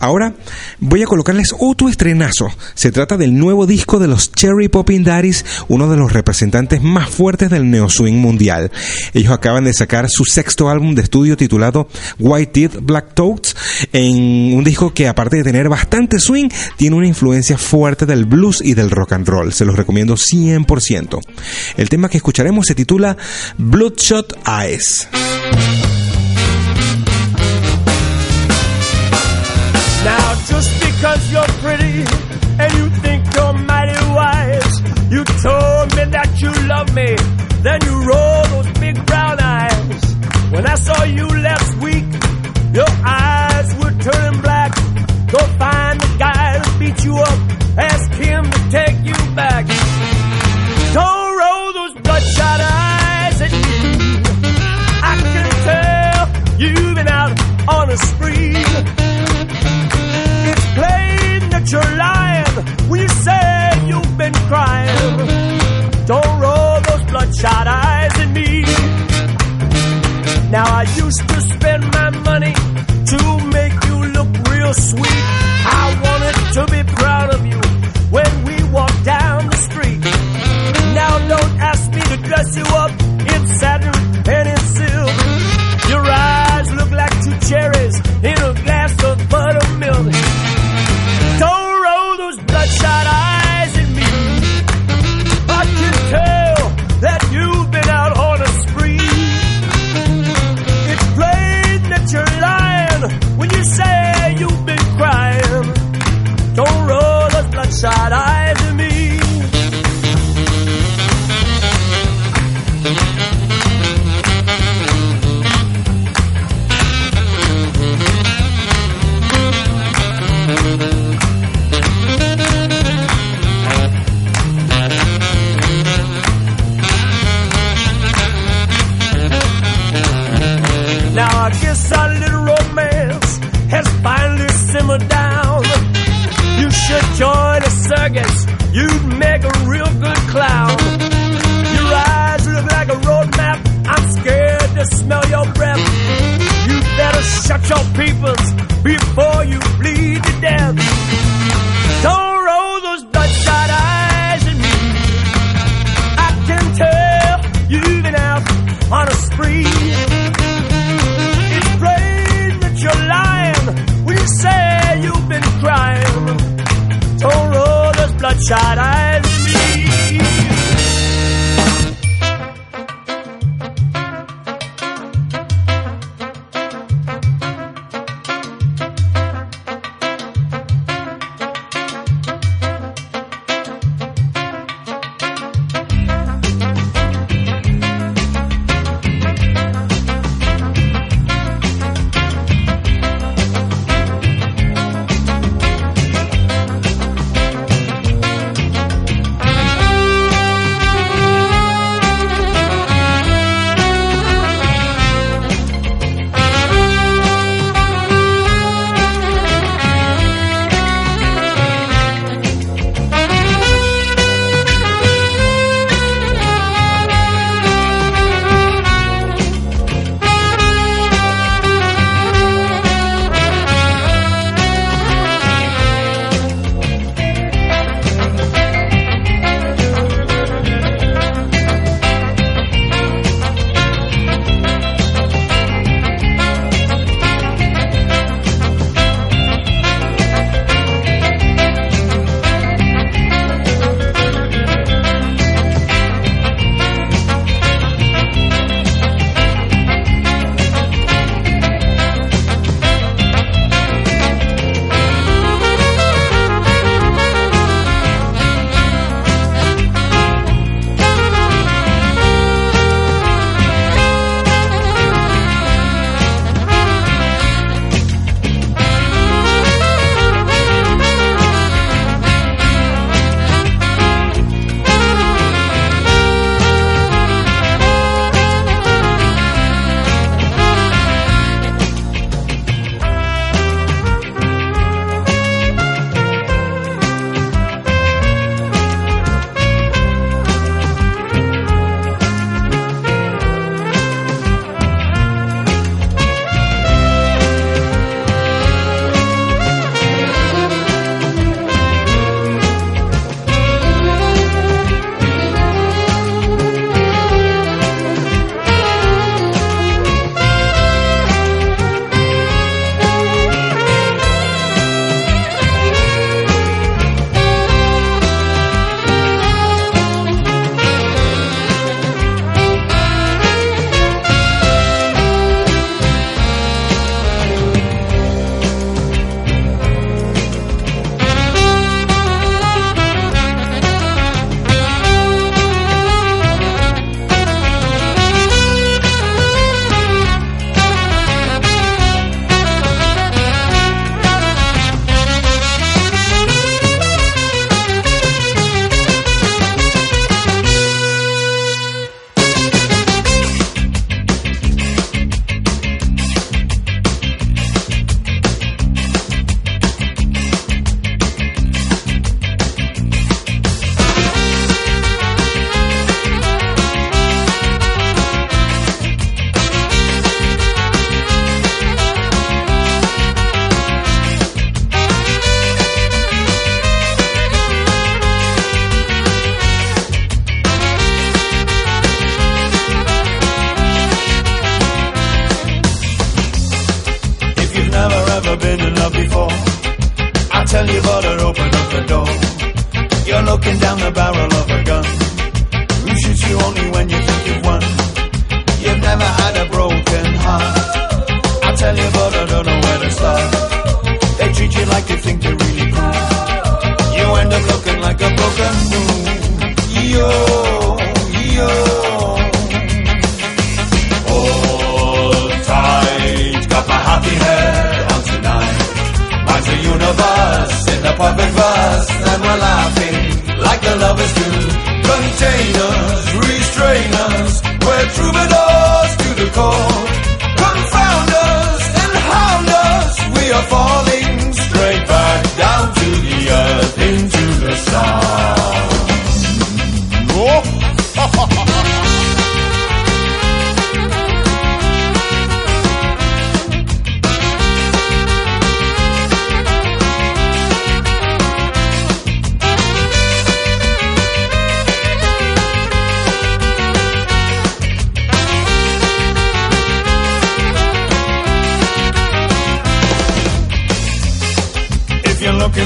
Ahora 0.00 0.32
voy 0.78 1.02
a 1.02 1.06
colocarles 1.06 1.54
otro 1.58 1.90
estrenazo. 1.90 2.48
Se 2.74 2.90
trata 2.90 3.18
del 3.18 3.38
nuevo 3.38 3.66
disco 3.66 3.98
de 3.98 4.08
los 4.08 4.32
Cherry 4.32 4.68
Poppin' 4.68 5.04
Daddies, 5.04 5.44
uno 5.68 5.90
de 5.90 5.98
los 5.98 6.14
representantes 6.14 6.82
más 6.82 7.10
fuertes 7.10 7.50
del 7.50 7.70
neo 7.70 7.90
swing 7.90 8.14
mundial. 8.14 8.72
Ellos 9.12 9.32
acaban 9.32 9.64
de 9.64 9.74
sacar 9.74 10.08
su 10.08 10.24
sexto 10.24 10.70
álbum 10.70 10.94
de 10.94 11.02
estudio 11.02 11.36
titulado 11.36 11.86
White 12.18 12.52
Teeth 12.52 12.82
Black 12.82 13.12
Toads, 13.12 13.54
en 13.92 14.54
un 14.56 14.64
disco 14.64 14.94
que 14.94 15.06
aparte 15.06 15.36
de 15.36 15.44
tener 15.44 15.68
bastante 15.68 16.18
swing, 16.18 16.48
tiene 16.78 16.96
una 16.96 17.06
influencia 17.06 17.58
fuerte 17.58 18.06
del 18.06 18.24
blues 18.24 18.62
y 18.64 18.72
del 18.72 18.90
rock 18.90 19.12
and 19.12 19.28
roll. 19.28 19.52
Se 19.52 19.66
los 19.66 19.76
recomiendo 19.76 20.14
100%. 20.14 21.20
El 21.76 21.88
tema 21.90 22.08
que 22.08 22.16
escucharemos 22.16 22.66
se 22.66 22.74
titula 22.74 23.18
Bloodshot 23.58 24.38
Eyes. 24.46 25.08
Just 30.48 30.70
because 30.80 31.32
you're 31.32 31.52
pretty 31.64 32.04
and 32.60 32.72
you 32.74 32.90
think 33.02 33.24
you're 33.34 33.52
mighty 33.52 34.00
wise, 34.14 34.80
you 35.10 35.24
told 35.24 35.86
me 35.96 36.04
that 36.16 36.30
you 36.40 36.52
love 36.68 36.88
me, 36.94 37.16
then 37.62 37.78
you 37.86 37.94
roll 38.10 38.42
those 38.52 38.70
big 38.78 39.06
brown 39.06 39.38
eyes. 39.40 40.14
When 40.50 40.66
I 40.66 40.74
saw 40.74 41.04
you 41.04 41.26
last 41.26 41.76
week, 41.78 42.04
your 42.74 42.90
eyes 43.04 43.74
were 43.80 43.94
turning 44.06 44.40
black. 44.40 44.74
Go 45.30 45.38
find 45.58 46.00
the 46.00 46.16
guy 46.18 46.58
to 46.58 46.78
beat 46.78 47.04
you 47.04 47.16
up, 47.16 47.38
ask 47.78 48.10
him 48.12 48.44
to 48.44 48.60
take 48.70 48.98
you 49.04 49.14
back. 49.34 49.66
Don't 50.92 51.38
roll 51.42 51.72
those 51.72 51.94
bloodshot 52.02 52.60
eyes 52.60 53.40
at 53.42 53.52
me. 53.52 54.20
I 55.02 55.14
can 55.32 55.50
tell 55.68 56.60
you've 56.60 56.94
been 56.94 57.08
out 57.08 57.32
on 57.68 57.90
a 57.90 57.96
spree. 57.96 59.09
That 61.60 61.72
you're 61.72 61.96
lying 62.00 62.88
when 62.88 63.00
you 63.02 63.08
say 63.20 63.86
you've 63.86 64.16
been 64.16 64.32
crying. 64.48 65.28
Don't 66.06 66.40
roll 66.40 66.80
those 66.88 67.04
bloodshot 67.10 67.66
eyes 67.66 68.16
at 68.16 68.30
me. 68.32 68.64
Now 70.50 70.64
I 70.64 70.84
used 70.96 71.20
to 71.28 71.40
spend 71.52 71.84
my 71.92 72.10
money 72.24 72.54
to 73.12 73.18
make 73.52 73.76
you 73.84 73.98
look 74.16 74.30
real 74.48 74.72
sweet. 74.72 75.24
I 75.68 75.84
wanted 76.00 76.36
to 76.56 76.62
be 76.72 76.80
proud 76.94 77.34
of 77.34 77.44
you 77.44 77.60
when 78.08 78.44
we 78.46 78.56
walk 78.72 78.94
down 79.04 79.46
the 79.50 79.56
street. 79.56 80.00
Now 80.96 81.12
don't 81.28 81.60
ask 81.60 81.92
me 81.92 82.00
to 82.00 82.16
dress 82.24 82.56
you 82.56 82.64
up 82.64 82.90
in 83.20 83.46
satin 83.60 83.92
and 84.24 84.48
in 84.48 84.60
silk. 84.80 85.90
Your 85.92 86.04
eyes 86.08 86.72
look 86.72 86.90
like 86.90 87.12
two 87.22 87.36
cherries 87.46 88.09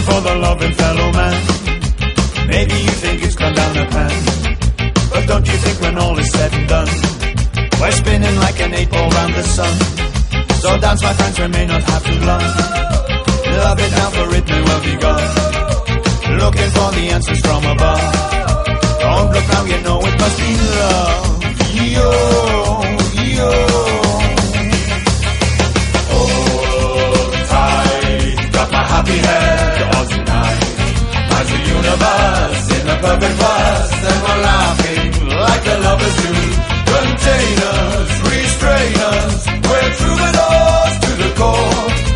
for 0.07 0.21
the 0.21 0.35
loving 0.47 0.73
fellow 0.73 1.09
man. 1.13 1.37
Maybe 2.49 2.75
you 2.75 2.95
think 3.03 3.23
it's 3.25 3.37
gone 3.37 3.55
down 3.55 3.73
the 3.75 3.87
pan, 3.95 4.15
but 5.11 5.27
don't 5.27 5.47
you 5.47 5.57
think 5.65 5.81
when 5.81 5.99
all 5.99 6.19
is 6.19 6.31
said 6.31 6.53
and 6.53 6.69
done, 6.69 6.89
we're 7.81 7.91
spinning 7.91 8.37
like 8.37 8.61
an 8.61 8.75
eight 8.75 8.91
ball 8.91 9.09
round 9.11 9.35
the 9.35 9.43
sun. 9.43 9.75
So 10.63 10.79
dance, 10.79 11.03
my 11.03 11.13
friends, 11.15 11.39
we 11.41 11.49
may 11.49 11.67
not 11.67 11.83
have 11.83 12.05
too 12.05 12.21
long. 12.31 12.45
Love 13.61 13.79
it 13.85 13.93
now, 13.99 14.11
for 14.17 14.29
it 14.39 14.47
may 14.49 14.63
well 14.69 14.83
be 14.89 14.95
gone. 15.07 15.29
Looking 16.43 16.71
for 16.77 16.89
the 16.97 17.05
answers 17.17 17.41
from 17.41 17.65
above. 17.65 18.05
Don't 19.01 19.33
look 19.35 19.47
now, 19.55 19.65
you 19.65 19.81
know 19.87 19.99
it 20.01 20.17
must 20.21 20.39
be 20.41 20.51
love. 20.81 21.25
Yo, 21.97 22.11
yo. 23.37 23.84
Happy 28.95 29.19
head 29.27 29.83
on 29.97 30.07
tonight. 30.15 30.63
As 31.37 31.47
the 31.53 31.61
universe 31.77 32.65
in 32.79 32.85
a 32.95 32.97
perfect 33.05 33.37
verse, 33.43 33.95
and 34.11 34.19
we're 34.25 34.43
laughing 34.51 35.05
like 35.47 35.63
the 35.69 35.77
lovers 35.87 36.17
do. 36.23 36.33
Contain 36.95 37.57
us, 37.75 38.11
restrain 38.31 38.95
us, 39.13 39.37
we're 39.69 39.91
troubadours 39.99 40.95
to 41.05 41.11
the 41.23 41.31
core. 41.39 42.14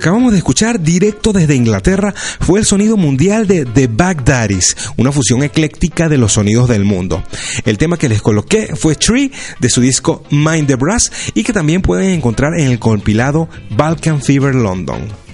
Acabamos 0.00 0.32
de 0.32 0.38
escuchar 0.38 0.80
directo 0.80 1.34
desde 1.34 1.54
Inglaterra 1.54 2.14
fue 2.40 2.58
el 2.58 2.64
sonido 2.64 2.96
mundial 2.96 3.46
de 3.46 3.66
The 3.66 3.86
Baghdadis, 3.86 4.74
una 4.96 5.12
fusión 5.12 5.42
ecléctica 5.42 6.08
de 6.08 6.16
los 6.16 6.32
sonidos 6.32 6.70
del 6.70 6.84
mundo. 6.84 7.22
El 7.66 7.76
tema 7.76 7.98
que 7.98 8.08
les 8.08 8.22
coloqué 8.22 8.74
fue 8.76 8.94
Tree 8.94 9.30
de 9.58 9.68
su 9.68 9.82
disco 9.82 10.24
Mind 10.30 10.68
the 10.68 10.76
Brass 10.76 11.12
y 11.34 11.44
que 11.44 11.52
también 11.52 11.82
pueden 11.82 12.12
encontrar 12.12 12.58
en 12.58 12.68
el 12.68 12.78
compilado 12.78 13.50
Balkan 13.76 14.22
Fever 14.22 14.54
London. 14.54 15.29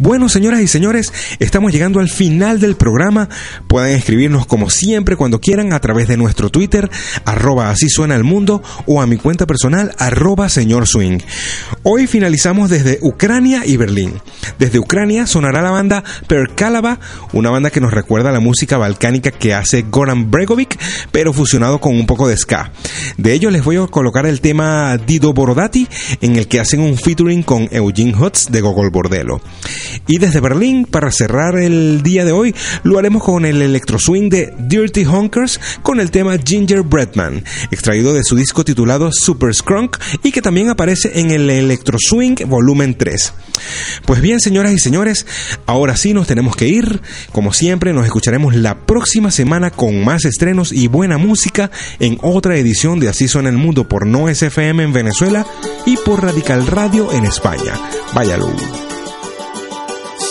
Bueno, 0.00 0.28
señoras 0.28 0.60
y 0.60 0.68
señores, 0.68 1.12
estamos 1.40 1.72
llegando 1.72 1.98
al 1.98 2.08
final 2.08 2.60
del 2.60 2.76
programa. 2.76 3.28
Pueden 3.66 3.96
escribirnos 3.96 4.46
como 4.46 4.70
siempre 4.70 5.16
cuando 5.16 5.40
quieran 5.40 5.72
a 5.72 5.80
través 5.80 6.06
de 6.06 6.16
nuestro 6.16 6.50
Twitter, 6.50 6.88
arroba 7.24 7.70
así 7.70 7.88
suena 7.88 8.14
el 8.14 8.22
mundo, 8.22 8.62
o 8.86 9.02
a 9.02 9.08
mi 9.08 9.16
cuenta 9.16 9.44
personal, 9.44 9.96
arroba 9.98 10.48
señor 10.48 10.86
swing. 10.86 11.18
Hoy 11.82 12.06
finalizamos 12.06 12.70
desde 12.70 13.00
Ucrania 13.02 13.62
y 13.66 13.76
Berlín. 13.76 14.20
Desde 14.60 14.78
Ucrania 14.78 15.26
sonará 15.26 15.62
la 15.62 15.72
banda 15.72 16.04
Perkalaba, 16.28 17.00
una 17.32 17.50
banda 17.50 17.70
que 17.70 17.80
nos 17.80 17.92
recuerda 17.92 18.28
a 18.28 18.32
la 18.32 18.38
música 18.38 18.78
balcánica 18.78 19.32
que 19.32 19.52
hace 19.52 19.82
Goran 19.82 20.30
Bregovic, 20.30 20.78
pero 21.10 21.32
fusionado 21.32 21.80
con 21.80 21.96
un 21.96 22.06
poco 22.06 22.28
de 22.28 22.36
ska. 22.36 22.70
De 23.16 23.32
ellos 23.32 23.52
les 23.52 23.64
voy 23.64 23.78
a 23.78 23.88
colocar 23.88 24.26
el 24.26 24.40
tema 24.40 24.96
Dido 24.96 25.32
Borodati, 25.32 25.88
en 26.20 26.36
el 26.36 26.46
que 26.46 26.60
hacen 26.60 26.78
un 26.78 26.96
featuring 26.96 27.42
con 27.42 27.68
Eugene 27.72 28.14
Hutz 28.16 28.46
de 28.48 28.60
Gogol 28.60 28.90
Bordello. 28.90 29.40
Y 30.06 30.18
desde 30.18 30.40
Berlín, 30.40 30.84
para 30.84 31.10
cerrar 31.10 31.58
el 31.58 32.02
día 32.02 32.24
de 32.24 32.32
hoy, 32.32 32.54
lo 32.82 32.98
haremos 32.98 33.22
con 33.22 33.44
el 33.44 33.62
electro 33.62 33.98
swing 33.98 34.28
de 34.28 34.54
Dirty 34.58 35.04
Honkers 35.04 35.60
con 35.82 36.00
el 36.00 36.10
tema 36.10 36.36
Ginger 36.38 36.82
Breadman, 36.82 37.44
extraído 37.70 38.14
de 38.14 38.24
su 38.24 38.36
disco 38.36 38.64
titulado 38.64 39.10
Super 39.12 39.54
Scrunk 39.54 39.96
y 40.22 40.32
que 40.32 40.42
también 40.42 40.70
aparece 40.70 41.20
en 41.20 41.30
el 41.30 41.48
electro 41.50 41.98
swing 42.00 42.36
volumen 42.46 42.96
3. 42.96 43.34
Pues 44.06 44.20
bien, 44.20 44.40
señoras 44.40 44.72
y 44.72 44.78
señores, 44.78 45.26
ahora 45.66 45.96
sí 45.96 46.14
nos 46.14 46.26
tenemos 46.26 46.56
que 46.56 46.68
ir. 46.68 47.00
Como 47.32 47.52
siempre, 47.52 47.92
nos 47.92 48.04
escucharemos 48.04 48.54
la 48.54 48.86
próxima 48.86 49.30
semana 49.30 49.70
con 49.70 50.04
más 50.04 50.24
estrenos 50.24 50.72
y 50.72 50.88
buena 50.88 51.18
música 51.18 51.70
en 51.98 52.18
otra 52.22 52.56
edición 52.56 53.00
de 53.00 53.08
Así 53.08 53.28
suena 53.28 53.48
el 53.48 53.58
mundo 53.58 53.88
por 53.88 54.06
No 54.06 54.32
SFM 54.32 54.82
en 54.82 54.92
Venezuela 54.92 55.46
y 55.86 55.96
por 55.96 56.22
Radical 56.22 56.66
Radio 56.66 57.12
en 57.12 57.24
España. 57.24 57.74
Váyalo. 58.14 58.87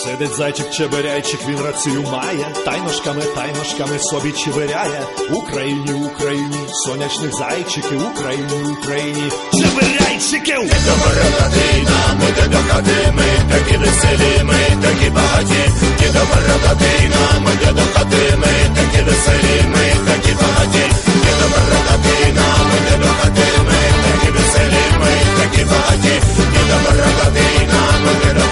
Сидить 0.07 0.35
зайчик 0.35 0.69
чеберяйчик, 0.69 1.39
він 1.47 1.59
рацію 1.61 2.01
має, 2.01 2.45
Тайношками, 2.65 3.21
тайношками 3.21 3.99
собі 3.99 4.31
чеберяє. 4.31 5.01
Україні, 5.31 5.91
Україні, 5.93 6.59
сонячних 6.85 7.33
зайчиків, 7.33 8.01
Україні, 8.11 8.53
Україні, 8.77 9.31
Чебиряйчиків, 9.51 10.59
Ми 10.59 10.77
до 10.87 10.93
бородатина, 11.03 11.99
ми 12.19 12.27
до 12.37 12.45
доходи, 12.53 13.11
ми? 13.17 13.27
Такі 13.51 13.77
веселі, 13.77 14.43
ми 14.43 14.59
такі 14.81 15.09
багаті, 15.09 15.63
Ми 15.99 16.07
до 16.15 16.23
бородатина, 16.29 17.23
ми 17.43 17.51
до 17.65 17.71
доходи, 17.79 18.23
ми? 18.41 18.53
Такі 18.75 19.03
веселі, 19.07 19.55
ми 19.73 19.85
такі 20.07 20.33
багаті, 20.41 20.85
Ми 21.23 21.31
до 21.39 21.47
бородатина, 21.53 22.45
ми 22.69 22.77
до 22.87 22.95
доходи, 23.03 23.49
ми? 23.67 23.79
Такі 24.05 24.29
веселі, 24.35 24.83
ми 25.01 25.11
такі 25.39 25.63
багаті, 25.71 26.15
Ми 26.37 26.61
до 26.69 26.77
бородатина, 26.85 27.81
ми 28.03 28.33
до 28.33 28.46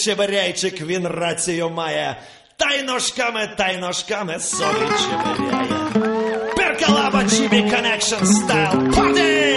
чеберяйчик 0.08 0.82
він 0.82 1.08
рацію 1.08 1.70
має, 1.70 2.16
та 2.58 2.72
й 2.72 2.84
ножками, 2.84 3.50
та 3.58 3.70
й 3.70 3.78
ножками 3.78 4.40
собі 4.40 4.74
чеберяє. 4.74 5.68
Перкалаба 6.56 7.24
Чібі 7.30 7.56
Connection 7.56 8.24
Style 8.24 8.96
Party! 8.96 9.57